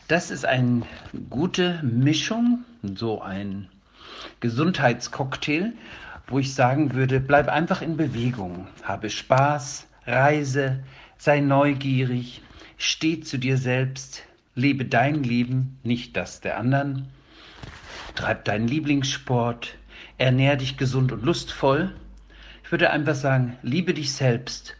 Das 0.09 0.31
ist 0.31 0.43
eine 0.43 0.81
gute 1.29 1.81
Mischung, 1.81 2.65
so 2.83 3.21
ein 3.21 3.69
Gesundheitscocktail, 4.41 5.71
wo 6.27 6.39
ich 6.39 6.53
sagen 6.53 6.93
würde, 6.93 7.21
bleib 7.21 7.47
einfach 7.47 7.81
in 7.81 7.95
Bewegung, 7.95 8.67
habe 8.83 9.09
Spaß, 9.09 9.87
reise, 10.05 10.83
sei 11.17 11.39
neugierig, 11.39 12.41
steh 12.75 13.21
zu 13.21 13.37
dir 13.37 13.57
selbst, 13.57 14.23
lebe 14.55 14.83
dein 14.83 15.23
Leben, 15.23 15.79
nicht 15.83 16.17
das 16.17 16.41
der 16.41 16.57
anderen, 16.57 17.07
treib 18.17 18.45
deinen 18.45 18.67
Lieblingssport, 18.67 19.77
ernähr 20.17 20.57
dich 20.57 20.77
gesund 20.77 21.11
und 21.11 21.23
lustvoll, 21.23 21.95
ich 22.63 22.71
würde 22.71 22.89
einfach 22.89 23.15
sagen, 23.15 23.57
liebe 23.61 23.93
dich 23.93 24.11
selbst 24.11 24.75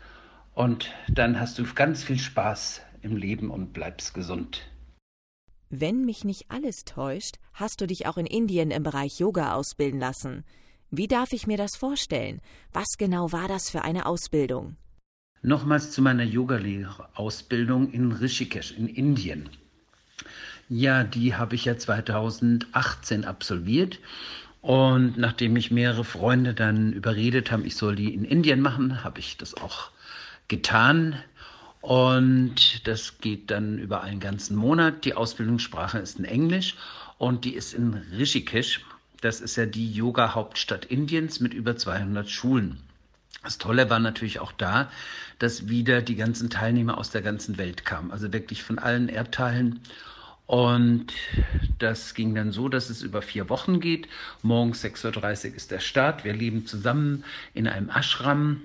und 0.54 0.92
dann 1.08 1.40
hast 1.40 1.58
du 1.58 1.64
ganz 1.74 2.04
viel 2.04 2.20
Spaß 2.20 2.82
im 3.02 3.16
Leben 3.16 3.50
und 3.50 3.72
bleibst 3.72 4.14
gesund. 4.14 4.70
Wenn 5.70 6.06
mich 6.06 6.24
nicht 6.24 6.46
alles 6.50 6.84
täuscht, 6.84 7.36
hast 7.54 7.80
du 7.80 7.88
dich 7.88 8.08
auch 8.08 8.18
in 8.18 8.26
Indien 8.26 8.72
im 8.72 8.84
Bereich 8.84 9.20
Yoga 9.20 9.54
ausbilden 9.54 10.00
lassen. 10.00 10.44
Wie 10.90 11.08
darf 11.08 11.32
ich 11.32 11.48
mir 11.48 11.58
das 11.58 11.76
vorstellen? 11.78 12.42
Was 12.74 12.98
genau 12.98 13.32
war 13.32 13.48
das 13.48 13.70
für 13.70 13.84
eine 13.84 14.06
Ausbildung? 14.06 14.78
Nochmals 15.42 15.92
zu 15.92 16.02
meiner 16.02 16.24
Yogalehrerausbildung 16.24 17.92
in 17.92 18.12
Rishikesh 18.12 18.72
in 18.72 18.88
Indien. 18.88 19.50
Ja, 20.70 21.04
die 21.04 21.36
habe 21.36 21.56
ich 21.56 21.66
ja 21.66 21.78
2018 21.78 23.24
absolviert 23.24 24.00
und 24.62 25.18
nachdem 25.18 25.54
mich 25.54 25.72
mehrere 25.72 26.04
Freunde 26.04 26.54
dann 26.54 26.92
überredet 26.92 27.52
haben, 27.52 27.66
ich 27.66 27.76
soll 27.76 27.96
die 27.96 28.14
in 28.14 28.26
Indien 28.26 28.60
machen, 28.60 29.04
habe 29.04 29.20
ich 29.20 29.38
das 29.38 29.54
auch 29.54 29.92
getan. 30.50 31.16
Und 31.80 32.86
das 32.86 33.20
geht 33.20 33.50
dann 33.50 33.78
über 33.78 34.02
einen 34.02 34.20
ganzen 34.20 34.58
Monat. 34.58 35.06
Die 35.06 35.14
Ausbildungssprache 35.14 36.00
ist 36.00 36.20
in 36.20 36.26
Englisch 36.26 36.76
und 37.18 37.46
die 37.46 37.54
ist 37.54 37.74
in 37.74 37.94
Rishikesh. 38.18 38.82
Das 39.22 39.40
ist 39.40 39.56
ja 39.56 39.66
die 39.66 39.94
Yoga-Hauptstadt 39.94 40.84
Indiens 40.84 41.40
mit 41.40 41.54
über 41.54 41.78
200 41.78 42.30
Schulen. 42.30 42.78
Das 43.44 43.58
Tolle 43.58 43.90
war 43.90 44.00
natürlich 44.00 44.40
auch 44.42 44.52
da, 44.52 44.92
dass 45.40 45.70
wieder 45.70 46.02
die 46.02 46.16
ganzen 46.16 46.50
Teilnehmer 46.50 46.98
aus 46.98 47.12
der 47.12 47.22
ganzen 47.22 47.58
Welt 47.58 47.86
kamen, 47.86 48.12
also 48.12 48.34
wirklich 48.34 48.64
von 48.64 48.80
allen 48.80 49.08
Erdteilen. 49.08 49.80
Und 50.48 51.08
das 51.78 52.14
ging 52.14 52.34
dann 52.34 52.54
so, 52.54 52.70
dass 52.70 52.90
es 52.90 53.02
über 53.02 53.22
vier 53.22 53.50
Wochen 53.50 53.82
geht. 53.82 54.08
Morgens 54.42 54.84
6.30 54.84 55.50
Uhr 55.50 55.56
ist 55.56 55.72
der 55.72 55.80
Start. 55.80 56.24
Wir 56.24 56.34
leben 56.34 56.66
zusammen 56.66 57.26
in 57.54 57.68
einem 57.68 57.90
Ashram, 57.90 58.62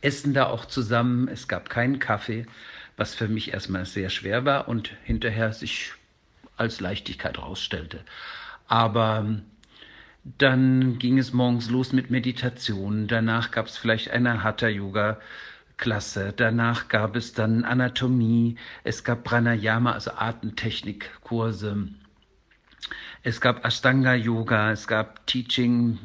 essen 0.00 0.32
da 0.32 0.46
auch 0.46 0.64
zusammen. 0.64 1.28
Es 1.28 1.46
gab 1.46 1.68
keinen 1.68 1.98
Kaffee, 1.98 2.46
was 2.96 3.14
für 3.14 3.28
mich 3.28 3.52
erstmal 3.52 3.84
sehr 3.84 4.08
schwer 4.08 4.46
war 4.46 4.66
und 4.66 4.94
hinterher 5.04 5.52
sich 5.52 5.92
als 6.56 6.80
Leichtigkeit 6.80 7.36
herausstellte. 7.36 8.00
Aber 8.66 9.40
dann 10.38 10.98
ging 10.98 11.18
es 11.18 11.34
morgens 11.34 11.68
los 11.68 11.92
mit 11.92 12.10
Meditation. 12.10 13.08
Danach 13.08 13.50
gab 13.50 13.66
es 13.66 13.76
vielleicht 13.76 14.10
eine 14.10 14.42
Hatha-Yoga. 14.42 15.20
Klasse. 15.78 16.34
Danach 16.36 16.88
gab 16.88 17.16
es 17.16 17.32
dann 17.32 17.64
Anatomie, 17.64 18.56
es 18.84 19.04
gab 19.04 19.24
Pranayama, 19.24 19.92
also 19.92 20.10
Atemtechnikkurse. 20.10 21.88
Es 23.22 23.40
gab 23.40 23.64
Ashtanga 23.64 24.14
Yoga, 24.14 24.72
es 24.72 24.86
gab 24.86 25.26
Teaching 25.26 25.98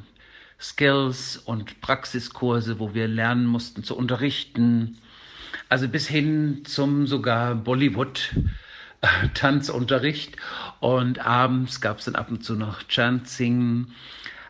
Skills 0.59 1.37
und 1.37 1.81
Praxiskurse, 1.81 2.79
wo 2.79 2.93
wir 2.93 3.07
lernen 3.07 3.45
mussten 3.45 3.83
zu 3.83 3.97
unterrichten. 3.97 4.97
Also 5.69 5.87
bis 5.87 6.07
hin 6.07 6.63
zum 6.65 7.07
sogar 7.07 7.55
Bollywood 7.55 8.33
Tanzunterricht 9.33 10.37
und 10.79 11.19
abends 11.19 11.81
gab 11.81 11.99
es 11.99 12.05
dann 12.05 12.15
ab 12.15 12.31
und 12.31 12.43
zu 12.43 12.55
noch 12.55 12.83
Chanting. 12.83 13.87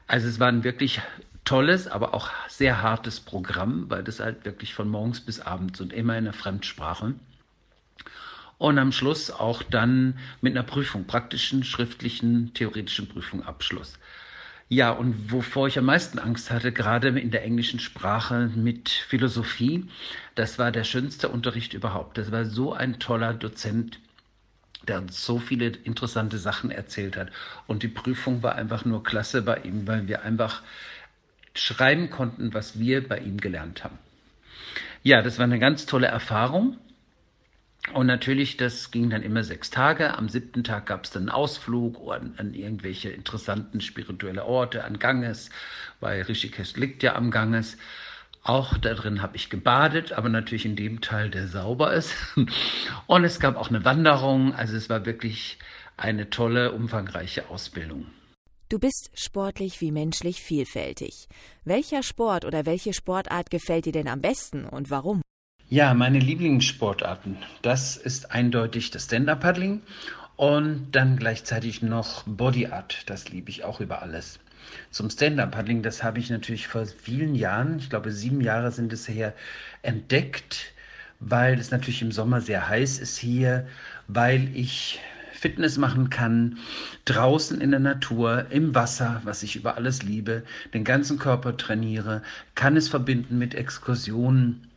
Also 0.08 0.28
es 0.28 0.40
waren 0.40 0.64
wirklich 0.64 1.02
tolles, 1.46 1.88
aber 1.88 2.14
auch 2.14 2.30
sehr 2.48 2.82
hartes 2.82 3.20
Programm, 3.20 3.90
weil 3.90 4.04
das 4.04 4.20
halt 4.20 4.46
wirklich 4.46 4.74
von 4.74 4.90
morgens 4.90 5.22
bis 5.22 5.40
abends 5.40 5.82
und 5.82 5.94
immer 5.94 6.18
in 6.18 6.26
der 6.26 6.34
Fremdsprache. 6.34 7.16
Und 8.58 8.80
am 8.80 8.92
Schluss 8.92 9.30
auch 9.30 9.62
dann 9.64 10.18
mit 10.42 10.56
einer 10.56 10.64
Prüfung, 10.64 11.06
praktischen, 11.06 11.64
schriftlichen, 11.64 12.54
theoretischen 12.54 13.10
Prüfung 13.10 13.44
Abschluss. 13.44 14.00
Ja, 14.70 14.92
und 14.92 15.32
wovor 15.32 15.68
ich 15.68 15.78
am 15.78 15.86
meisten 15.86 16.18
Angst 16.18 16.50
hatte, 16.50 16.72
gerade 16.72 17.10
in 17.10 17.32
der 17.32 17.44
englischen 17.44 17.80
Sprache 17.80 18.50
mit 18.56 18.90
Philosophie, 18.90 19.86
das 20.36 20.58
war 20.58 20.72
der 20.72 20.84
schönste 20.84 21.30
Unterricht 21.30 21.74
überhaupt. 21.74 22.18
Das 22.18 22.32
war 22.32 22.46
so 22.46 22.74
ein 22.74 23.00
toller 23.00 23.34
Dozent, 23.34 24.00
der 24.88 25.00
uns 25.00 25.24
so 25.26 25.40
viele 25.40 25.68
interessante 25.68 26.38
Sachen 26.38 26.72
erzählt 26.72 27.18
hat. 27.18 27.30
Und 27.68 27.84
die 27.84 27.88
Prüfung 27.88 28.44
war 28.44 28.56
einfach 28.56 28.86
nur 28.86 29.04
klasse 29.04 29.42
bei 29.42 29.58
ihm, 29.58 29.86
weil 29.88 30.08
wir 30.08 30.24
einfach 30.24 30.64
schreiben 31.54 32.10
konnten, 32.10 32.54
was 32.54 32.80
wir 32.80 33.08
bei 33.08 33.20
ihm 33.20 33.40
gelernt 33.40 33.84
haben. 33.84 33.98
Ja, 35.04 35.22
das 35.22 35.38
war 35.38 35.44
eine 35.44 35.60
ganz 35.60 35.86
tolle 35.86 36.08
Erfahrung. 36.08 36.78
Und 37.92 38.08
natürlich, 38.08 38.56
das 38.56 38.92
ging 38.92 39.10
dann 39.10 39.24
immer 39.24 39.44
sechs 39.44 39.70
Tage. 39.70 40.18
Am 40.18 40.30
siebten 40.30 40.64
Tag 40.64 40.86
gab 40.86 41.04
es 41.04 41.12
dann 41.12 41.24
einen 41.24 41.30
Ausflug 41.30 42.00
an, 42.10 42.34
an, 42.38 42.54
irgendwelche 42.54 43.10
interessanten 43.10 43.82
spirituelle 43.82 44.46
Orte, 44.46 44.86
an 44.86 45.00
Ganges, 45.00 45.50
weil 46.00 46.22
Rishikesh 46.22 46.78
liegt 46.78 47.04
ja 47.04 47.16
am 47.16 47.30
Ganges. 47.30 47.78
Auch 48.42 48.78
da 48.78 48.94
drin 48.94 49.22
habe 49.22 49.36
ich 49.36 49.50
gebadet, 49.50 50.14
aber 50.14 50.30
natürlich 50.30 50.66
in 50.66 50.78
dem 50.78 51.02
Teil, 51.02 51.30
der 51.30 51.48
sauber 51.48 51.94
ist. 51.94 52.16
Und 53.08 53.26
es 53.26 53.42
gab 53.42 53.58
auch 53.58 53.70
eine 53.70 53.84
Wanderung. 53.84 54.56
Also 54.56 54.78
es 54.78 54.90
war 54.90 55.06
wirklich 55.06 55.60
eine 55.98 56.30
tolle, 56.30 56.72
umfangreiche 56.72 57.50
Ausbildung. 57.50 58.08
Du 58.74 58.80
bist 58.80 59.12
sportlich 59.14 59.82
wie 59.82 59.92
menschlich 59.92 60.42
vielfältig. 60.42 61.28
Welcher 61.64 62.02
Sport 62.02 62.44
oder 62.44 62.66
welche 62.66 62.92
Sportart 62.94 63.52
gefällt 63.52 63.86
dir 63.86 63.92
denn 63.92 64.08
am 64.08 64.20
besten 64.20 64.66
und 64.66 64.90
warum? 64.90 65.22
Ja, 65.70 65.94
meine 65.94 66.18
Lieblingssportarten. 66.18 67.38
Das 67.62 67.98
ist 67.98 68.32
eindeutig 68.32 68.90
das 68.90 69.04
Stand-Up-Paddling 69.06 69.84
und 70.38 70.88
dann 70.92 71.18
gleichzeitig 71.18 71.84
noch 71.84 72.24
Body 72.24 72.66
Art. 72.66 73.04
Das 73.06 73.30
liebe 73.30 73.52
ich 73.52 73.64
auch 73.64 73.80
über 73.80 74.02
alles. 74.02 74.40
Zum 74.90 75.12
Stand-Up-Paddling, 75.12 75.84
das 75.84 76.02
habe 76.02 76.18
ich 76.18 76.32
natürlich 76.32 76.68
vor 76.68 76.88
vielen 76.88 77.36
Jahren, 77.36 77.78
ich 77.78 77.92
glaube 77.92 78.10
sieben 78.10 78.42
Jahre 78.42 78.72
sind 78.72 78.92
es 78.92 79.08
her, 79.08 79.36
entdeckt, 79.84 80.74
weil 81.20 81.60
es 81.60 81.70
natürlich 81.70 82.02
im 82.02 82.12
Sommer 82.12 82.42
sehr 82.42 82.68
heiß 82.68 82.98
ist 82.98 83.20
hier, 83.20 83.68
weil 84.08 84.50
ich 84.58 85.00
Fitness 85.44 85.78
machen 85.78 86.10
kann, 86.10 86.58
draußen 87.04 87.60
in 87.60 87.72
der 87.72 87.82
Natur, 87.82 88.46
im 88.50 88.74
Wasser, 88.74 89.20
was 89.26 89.44
ich 89.44 89.58
über 89.58 89.76
alles 89.76 90.02
liebe, 90.02 90.44
den 90.74 90.86
ganzen 90.86 91.20
Körper 91.20 91.58
trainiere, 91.58 92.22
kann 92.56 92.78
es 92.78 92.88
verbinden 92.88 93.40
mit 93.40 93.54
Exkursionen. 93.54 94.70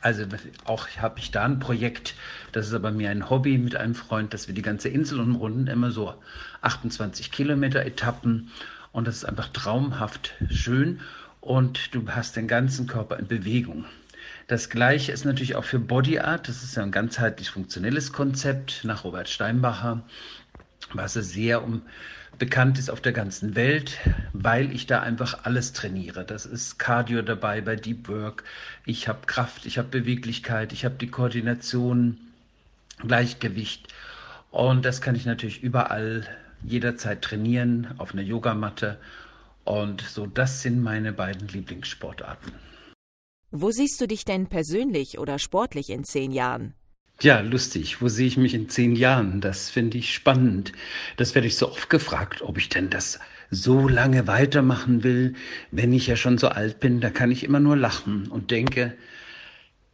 Also 0.00 0.24
auch 0.64 0.88
habe 0.98 1.20
ich 1.20 1.30
da 1.30 1.44
ein 1.44 1.60
Projekt, 1.60 2.16
das 2.50 2.66
ist 2.66 2.74
aber 2.74 2.90
mir 2.90 3.10
ein 3.10 3.30
Hobby 3.30 3.58
mit 3.58 3.76
einem 3.76 3.94
Freund, 3.94 4.34
dass 4.34 4.48
wir 4.48 4.56
die 4.56 4.62
ganze 4.62 4.88
Insel 4.88 5.20
umrunden, 5.20 5.68
immer 5.68 5.92
so 5.92 6.12
28 6.62 7.30
Kilometer 7.30 7.86
Etappen 7.86 8.50
und 8.90 9.06
das 9.06 9.18
ist 9.18 9.24
einfach 9.24 9.50
traumhaft 9.52 10.34
schön 10.50 10.98
und 11.40 11.94
du 11.94 12.08
hast 12.08 12.34
den 12.34 12.48
ganzen 12.48 12.88
Körper 12.88 13.20
in 13.20 13.28
Bewegung. 13.28 13.84
Das 14.52 14.68
gleiche 14.68 15.12
ist 15.12 15.24
natürlich 15.24 15.56
auch 15.56 15.64
für 15.64 15.78
Body 15.78 16.18
Art. 16.18 16.46
Das 16.46 16.62
ist 16.62 16.76
ja 16.76 16.82
ein 16.82 16.90
ganzheitlich 16.90 17.48
funktionelles 17.48 18.12
Konzept 18.12 18.84
nach 18.84 19.02
Robert 19.02 19.30
Steinbacher, 19.30 20.02
was 20.92 21.14
sehr 21.14 21.64
um 21.64 21.80
bekannt 22.38 22.78
ist 22.78 22.90
auf 22.90 23.00
der 23.00 23.12
ganzen 23.12 23.56
Welt, 23.56 23.96
weil 24.34 24.70
ich 24.70 24.86
da 24.86 25.00
einfach 25.00 25.44
alles 25.44 25.72
trainiere. 25.72 26.26
Das 26.26 26.44
ist 26.44 26.78
Cardio 26.78 27.22
dabei 27.22 27.62
bei 27.62 27.76
Deep 27.76 28.10
Work. 28.10 28.44
Ich 28.84 29.08
habe 29.08 29.26
Kraft, 29.26 29.64
ich 29.64 29.78
habe 29.78 29.88
Beweglichkeit, 29.88 30.74
ich 30.74 30.84
habe 30.84 30.96
die 30.96 31.08
Koordination, 31.08 32.18
Gleichgewicht. 32.98 33.88
Und 34.50 34.84
das 34.84 35.00
kann 35.00 35.14
ich 35.14 35.24
natürlich 35.24 35.62
überall 35.62 36.28
jederzeit 36.62 37.22
trainieren 37.22 37.94
auf 37.96 38.12
einer 38.12 38.20
Yogamatte. 38.20 38.98
Und 39.64 40.02
so, 40.02 40.26
das 40.26 40.60
sind 40.60 40.82
meine 40.82 41.14
beiden 41.14 41.48
Lieblingssportarten. 41.48 42.52
Wo 43.54 43.70
siehst 43.70 44.00
du 44.00 44.06
dich 44.06 44.24
denn 44.24 44.46
persönlich 44.46 45.18
oder 45.18 45.38
sportlich 45.38 45.90
in 45.90 46.04
zehn 46.04 46.32
Jahren? 46.32 46.72
Ja, 47.20 47.40
lustig. 47.40 48.00
Wo 48.00 48.08
sehe 48.08 48.26
ich 48.26 48.38
mich 48.38 48.54
in 48.54 48.70
zehn 48.70 48.96
Jahren? 48.96 49.42
Das 49.42 49.68
finde 49.68 49.98
ich 49.98 50.14
spannend. 50.14 50.72
Das 51.18 51.34
werde 51.34 51.48
ich 51.48 51.58
so 51.58 51.68
oft 51.68 51.90
gefragt, 51.90 52.40
ob 52.40 52.56
ich 52.56 52.70
denn 52.70 52.88
das 52.88 53.20
so 53.50 53.88
lange 53.88 54.26
weitermachen 54.26 55.04
will, 55.04 55.34
wenn 55.70 55.92
ich 55.92 56.06
ja 56.06 56.16
schon 56.16 56.38
so 56.38 56.48
alt 56.48 56.80
bin. 56.80 57.02
Da 57.02 57.10
kann 57.10 57.30
ich 57.30 57.44
immer 57.44 57.60
nur 57.60 57.76
lachen 57.76 58.28
und 58.28 58.50
denke, 58.50 58.94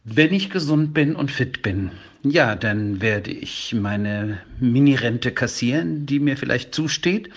wenn 0.05 0.33
ich 0.33 0.49
gesund 0.49 0.93
bin 0.93 1.13
und 1.13 1.29
fit 1.29 1.61
bin, 1.61 1.91
ja, 2.23 2.55
dann 2.55 3.01
werde 3.01 3.31
ich 3.31 3.75
meine 3.77 4.39
Mini-Rente 4.61 5.33
kassieren, 5.33 6.05
die 6.05 6.19
mir 6.19 6.37
vielleicht 6.37 6.73
zusteht 6.73 7.29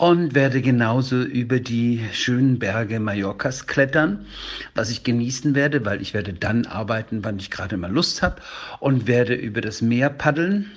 und 0.00 0.34
werde 0.34 0.62
genauso 0.62 1.20
über 1.20 1.60
die 1.60 2.00
schönen 2.14 2.58
Berge 2.58 2.98
Mallorcas 3.00 3.66
klettern, 3.66 4.24
was 4.74 4.88
ich 4.88 5.04
genießen 5.04 5.54
werde, 5.54 5.84
weil 5.84 6.00
ich 6.00 6.14
werde 6.14 6.32
dann 6.32 6.64
arbeiten, 6.64 7.22
wann 7.22 7.38
ich 7.38 7.50
gerade 7.50 7.76
mal 7.76 7.92
Lust 7.92 8.22
habe 8.22 8.36
und 8.78 9.06
werde 9.06 9.34
über 9.34 9.60
das 9.60 9.82
Meer 9.82 10.08
paddeln. 10.08 10.70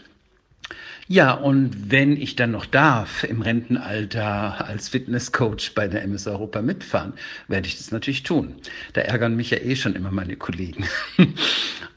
Ja, 1.07 1.31
und 1.31 1.89
wenn 1.89 2.17
ich 2.17 2.35
dann 2.35 2.51
noch 2.51 2.65
darf, 2.65 3.23
im 3.23 3.41
Rentenalter 3.41 4.65
als 4.67 4.89
Fitnesscoach 4.89 5.73
bei 5.73 5.87
der 5.87 6.01
MS 6.03 6.27
Europa 6.27 6.61
mitfahren, 6.61 7.13
werde 7.47 7.67
ich 7.67 7.77
das 7.77 7.91
natürlich 7.91 8.23
tun. 8.23 8.55
Da 8.91 9.01
ärgern 9.01 9.37
mich 9.37 9.51
ja 9.51 9.57
eh 9.57 9.77
schon 9.77 9.95
immer 9.95 10.11
meine 10.11 10.35
Kollegen. 10.35 10.85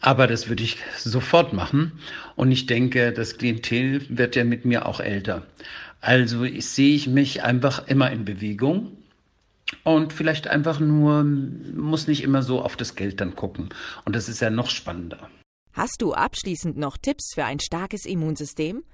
Aber 0.01 0.29
das 0.29 0.49
würde 0.49 0.63
ich 0.63 0.79
sofort 0.97 1.53
machen. 1.53 1.93
Und 2.37 2.53
ich 2.53 2.67
denke, 2.67 3.13
das 3.13 3.39
Klientel 3.39 4.03
wird 4.09 4.37
ja 4.37 4.45
mit 4.45 4.65
mir 4.65 4.87
auch 4.87 5.01
älter. 5.01 5.43
Also 6.07 6.45
ich, 6.45 6.69
sehe 6.69 6.95
ich 6.95 7.09
mich 7.09 7.43
einfach 7.43 7.89
immer 7.89 8.13
in 8.13 8.25
Bewegung 8.25 8.97
und 9.83 10.13
vielleicht 10.13 10.47
einfach 10.47 10.79
nur, 10.79 11.25
muss 11.25 12.07
nicht 12.07 12.23
immer 12.23 12.45
so 12.45 12.63
auf 12.63 12.77
das 12.77 12.95
Geld 12.95 13.21
dann 13.21 13.35
gucken. 13.35 13.71
Und 14.05 14.15
das 14.15 14.29
ist 14.29 14.41
ja 14.41 14.51
noch 14.51 14.71
spannender. 14.71 15.29
Hast 15.73 16.01
du 16.01 16.15
abschließend 16.15 16.77
noch 16.77 16.97
Tipps 16.97 17.33
für 17.35 17.45
ein 17.45 17.59
starkes 17.59 18.07
Immunsystem? 18.07 18.85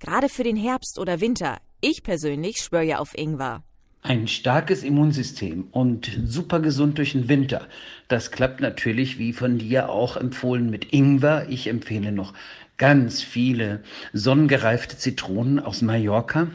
Gerade 0.00 0.28
für 0.28 0.42
den 0.42 0.56
Herbst 0.56 0.98
oder 0.98 1.20
Winter. 1.20 1.58
Ich 1.80 2.02
persönlich 2.02 2.56
schwöre 2.56 2.82
ja 2.82 2.98
auf 2.98 3.16
Ingwer. 3.16 3.62
Ein 4.02 4.26
starkes 4.26 4.82
Immunsystem 4.82 5.68
und 5.70 6.18
super 6.26 6.58
gesund 6.58 6.98
durch 6.98 7.12
den 7.12 7.28
Winter. 7.28 7.68
Das 8.08 8.32
klappt 8.32 8.60
natürlich, 8.60 9.20
wie 9.20 9.32
von 9.32 9.58
dir 9.58 9.88
auch 9.88 10.16
empfohlen, 10.16 10.68
mit 10.68 10.92
Ingwer. 10.92 11.48
Ich 11.48 11.68
empfehle 11.68 12.10
noch 12.10 12.34
ganz 12.78 13.22
viele 13.22 13.80
sonnengereifte 14.12 14.96
Zitronen 14.96 15.60
aus 15.60 15.82
Mallorca 15.82 16.48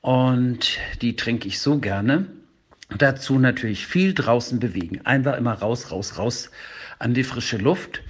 und 0.00 0.78
die 1.02 1.16
trinke 1.16 1.48
ich 1.48 1.60
so 1.60 1.78
gerne. 1.78 2.26
Dazu 2.96 3.38
natürlich 3.38 3.86
viel 3.86 4.14
draußen 4.14 4.58
bewegen. 4.58 5.00
Einfach 5.04 5.36
immer 5.36 5.54
raus, 5.54 5.92
raus, 5.92 6.18
raus 6.18 6.50
an 6.98 7.14
die 7.14 7.22
frische 7.22 7.56
Luft 7.56 8.02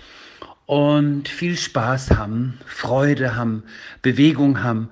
und 0.66 1.28
viel 1.28 1.56
Spaß 1.56 2.12
haben, 2.12 2.58
Freude 2.64 3.36
haben, 3.36 3.64
Bewegung 4.02 4.62
haben. 4.62 4.88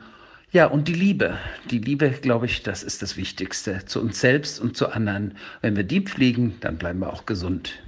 Ja, 0.51 0.67
und 0.67 0.89
die 0.89 0.95
Liebe. 0.95 1.39
Die 1.71 1.79
Liebe, 1.79 2.11
glaube 2.11 2.47
ich, 2.47 2.63
das 2.63 2.83
ist 2.83 3.03
das 3.03 3.17
Wichtigste 3.17 3.85
zu 3.87 4.01
uns 4.01 4.21
selbst 4.21 4.61
und 4.61 4.77
zu 4.77 4.89
anderen. 4.91 5.37
Wenn 5.61 5.77
wir 5.77 5.85
die 5.85 6.01
pflegen, 6.01 6.57
dann 6.61 6.79
bleiben 6.79 7.01
wir 7.01 7.13
auch 7.13 7.27
gesund. 7.27 7.79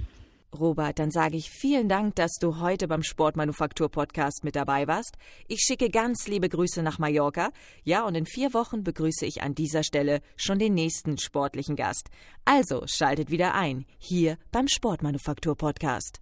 Robert, 0.57 0.99
dann 0.99 1.11
sage 1.11 1.37
ich 1.37 1.49
vielen 1.49 1.89
Dank, 1.89 2.15
dass 2.15 2.33
du 2.39 2.59
heute 2.59 2.87
beim 2.87 3.03
Sportmanufaktur 3.03 3.89
Podcast 3.89 4.43
mit 4.43 4.55
dabei 4.55 4.87
warst. 4.87 5.17
Ich 5.47 5.61
schicke 5.61 5.89
ganz 5.89 6.27
liebe 6.27 6.49
Grüße 6.49 6.83
nach 6.83 6.99
Mallorca. 6.99 7.51
Ja, 7.83 8.05
und 8.05 8.15
in 8.15 8.25
vier 8.25 8.53
Wochen 8.53 8.83
begrüße 8.83 9.25
ich 9.25 9.41
an 9.41 9.55
dieser 9.55 9.83
Stelle 9.83 10.21
schon 10.35 10.59
den 10.59 10.73
nächsten 10.73 11.17
sportlichen 11.17 11.75
Gast. 11.75 12.09
Also 12.45 12.83
schaltet 12.87 13.31
wieder 13.31 13.53
ein, 13.53 13.85
hier 13.97 14.37
beim 14.51 14.67
Sportmanufaktur 14.67 15.55
Podcast. 15.55 16.21